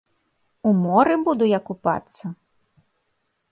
[0.69, 2.25] У моры буду я купацца?!.